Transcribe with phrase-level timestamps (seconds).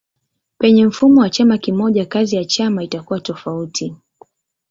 [0.57, 3.95] Penye mfumo wa chama kimoja kazi ya chama itakuwa tofauti.